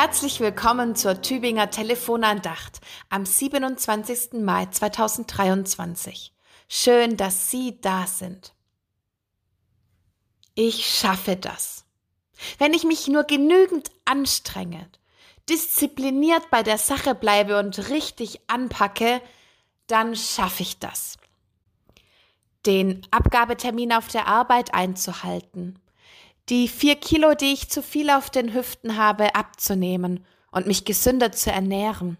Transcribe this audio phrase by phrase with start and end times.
[0.00, 4.34] Herzlich willkommen zur Tübinger Telefonandacht am 27.
[4.34, 6.32] Mai 2023.
[6.68, 8.54] Schön, dass Sie da sind.
[10.54, 11.84] Ich schaffe das.
[12.58, 14.88] Wenn ich mich nur genügend anstrenge,
[15.48, 19.20] diszipliniert bei der Sache bleibe und richtig anpacke,
[19.88, 21.16] dann schaffe ich das.
[22.66, 25.80] Den Abgabetermin auf der Arbeit einzuhalten,
[26.48, 31.32] die vier Kilo, die ich zu viel auf den Hüften habe, abzunehmen und mich gesünder
[31.32, 32.16] zu ernähren.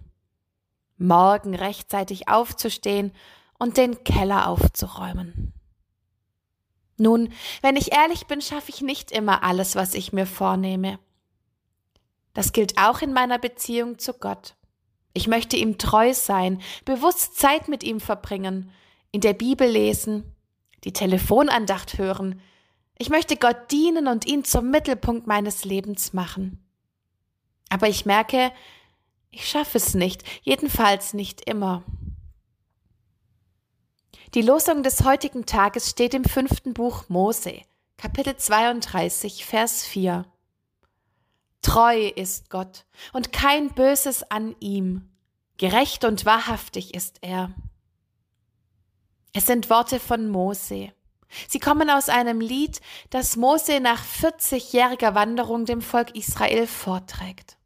[0.98, 3.12] Morgen rechtzeitig aufzustehen
[3.58, 5.52] und den Keller aufzuräumen.
[6.98, 7.32] Nun,
[7.62, 10.98] wenn ich ehrlich bin, schaffe ich nicht immer alles, was ich mir vornehme.
[12.34, 14.54] Das gilt auch in meiner Beziehung zu Gott.
[15.14, 18.70] Ich möchte ihm treu sein, bewusst Zeit mit ihm verbringen,
[19.10, 20.34] in der Bibel lesen,
[20.84, 22.40] die Telefonandacht hören,
[22.98, 26.64] ich möchte Gott dienen und ihn zum Mittelpunkt meines Lebens machen.
[27.68, 28.52] Aber ich merke,
[29.30, 31.84] ich schaffe es nicht, jedenfalls nicht immer.
[34.34, 37.62] Die Losung des heutigen Tages steht im fünften Buch Mose,
[37.96, 40.26] Kapitel 32, Vers 4.
[41.62, 45.08] Treu ist Gott und kein Böses an ihm.
[45.56, 47.52] Gerecht und wahrhaftig ist er.
[49.32, 50.92] Es sind Worte von Mose.
[51.48, 57.56] Sie kommen aus einem Lied, das Mose nach 40-jähriger Wanderung dem Volk Israel vorträgt.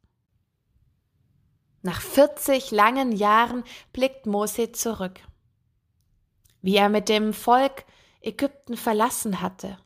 [1.81, 5.19] Nach 40 langen Jahren blickt Mose zurück.
[6.61, 7.83] Wie er mit dem Volk
[8.21, 9.77] Ägypten verlassen hatte,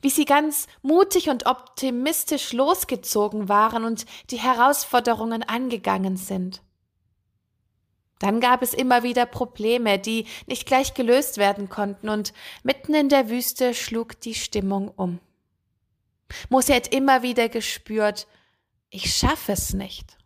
[0.00, 6.62] wie sie ganz mutig und optimistisch losgezogen waren und die Herausforderungen angegangen sind.
[8.22, 13.08] Dann gab es immer wieder Probleme, die nicht gleich gelöst werden konnten, und mitten in
[13.08, 15.18] der Wüste schlug die Stimmung um.
[16.48, 18.28] Mose hat immer wieder gespürt,
[18.90, 20.18] ich schaffe es nicht.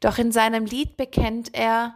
[0.00, 1.94] Doch in seinem Lied bekennt er,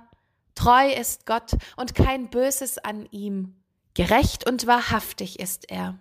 [0.54, 3.56] treu ist Gott und kein Böses an ihm,
[3.94, 5.98] gerecht und wahrhaftig ist er.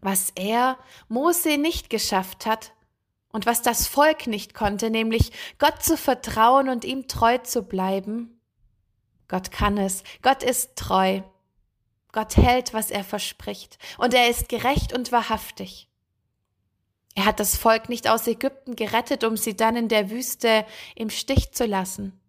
[0.00, 0.78] Was er,
[1.08, 2.72] Mose, nicht geschafft hat,
[3.32, 8.40] und was das Volk nicht konnte, nämlich Gott zu vertrauen und ihm treu zu bleiben.
[9.28, 11.22] Gott kann es, Gott ist treu.
[12.12, 15.88] Gott hält, was er verspricht, und er ist gerecht und wahrhaftig.
[17.14, 20.64] Er hat das Volk nicht aus Ägypten gerettet, um sie dann in der Wüste
[20.96, 22.20] im Stich zu lassen.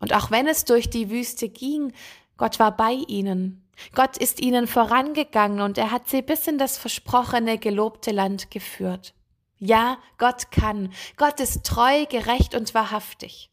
[0.00, 1.92] Und auch wenn es durch die Wüste ging,
[2.36, 3.70] Gott war bei ihnen.
[3.94, 9.14] Gott ist ihnen vorangegangen und er hat sie bis in das versprochene, gelobte Land geführt.
[9.64, 10.92] Ja, Gott kann.
[11.16, 13.48] Gott ist treu, gerecht und wahrhaftig.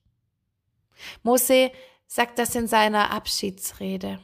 [1.21, 1.71] Mose
[2.07, 4.19] sagt das in seiner Abschiedsrede.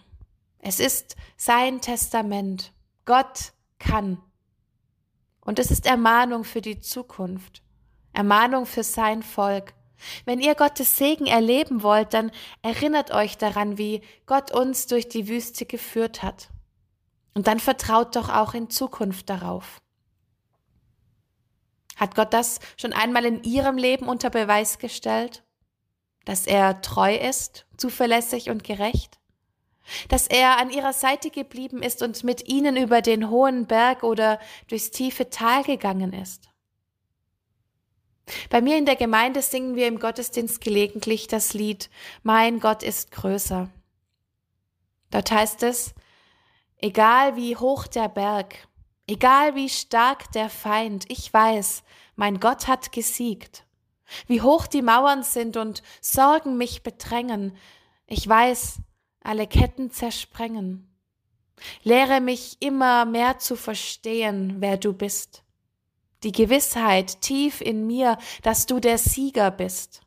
[0.57, 2.73] Es ist sein Testament.
[3.05, 4.17] Gott kann.
[5.41, 7.61] Und es ist Ermahnung für die Zukunft.
[8.13, 9.75] Ermahnung für sein Volk.
[10.25, 12.31] Wenn ihr Gottes Segen erleben wollt, dann
[12.63, 16.49] erinnert euch daran, wie Gott uns durch die Wüste geführt hat.
[17.35, 19.77] Und dann vertraut doch auch in Zukunft darauf.
[21.95, 25.43] Hat Gott das schon einmal in Ihrem Leben unter Beweis gestellt?
[26.25, 29.19] Dass er treu ist, zuverlässig und gerecht?
[30.09, 34.39] Dass er an Ihrer Seite geblieben ist und mit Ihnen über den hohen Berg oder
[34.67, 36.49] durchs tiefe Tal gegangen ist?
[38.49, 41.89] Bei mir in der Gemeinde singen wir im Gottesdienst gelegentlich das Lied
[42.23, 43.69] Mein Gott ist größer.
[45.11, 45.93] Dort heißt es,
[46.77, 48.67] egal wie hoch der Berg,
[49.07, 51.83] Egal wie stark der Feind, ich weiß,
[52.15, 53.65] mein Gott hat gesiegt.
[54.27, 57.55] Wie hoch die Mauern sind und Sorgen mich bedrängen,
[58.07, 58.79] ich weiß,
[59.21, 60.87] alle Ketten zersprengen.
[61.83, 65.43] Lehre mich immer mehr zu verstehen, wer du bist.
[66.23, 70.01] Die Gewissheit tief in mir, dass du der Sieger bist.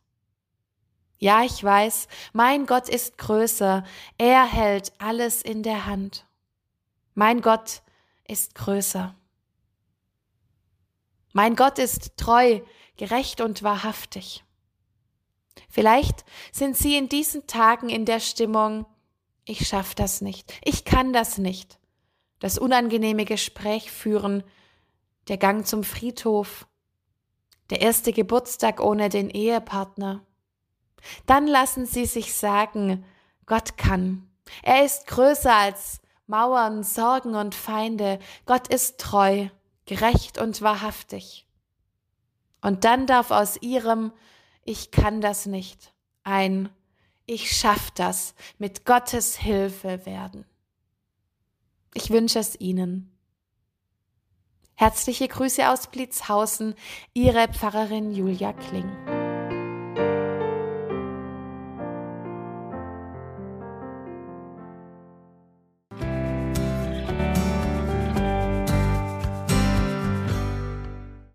[1.18, 3.84] Ja, ich weiß, mein Gott ist größer,
[4.18, 6.26] er hält alles in der Hand.
[7.14, 7.82] Mein Gott
[8.28, 9.16] ist größer.
[11.32, 12.60] Mein Gott ist treu,
[12.96, 14.44] gerecht und wahrhaftig.
[15.68, 18.86] Vielleicht sind Sie in diesen Tagen in der Stimmung,
[19.44, 21.78] ich schaff das nicht, ich kann das nicht.
[22.38, 24.44] Das unangenehme Gespräch führen,
[25.26, 26.68] der Gang zum Friedhof,
[27.70, 30.24] der erste Geburtstag ohne den Ehepartner.
[31.26, 33.04] Dann lassen Sie sich sagen,
[33.46, 34.28] Gott kann.
[34.62, 38.18] Er ist größer als Mauern, Sorgen und Feinde.
[38.46, 39.48] Gott ist treu,
[39.86, 41.46] gerecht und wahrhaftig.
[42.60, 44.12] Und dann darf aus ihrem
[44.64, 45.92] Ich kann das nicht
[46.22, 46.68] ein
[47.26, 50.44] Ich schaff das mit Gottes Hilfe werden.
[51.94, 53.10] Ich wünsche es Ihnen.
[54.74, 56.74] Herzliche Grüße aus Blitzhausen,
[57.14, 59.17] Ihre Pfarrerin Julia Kling.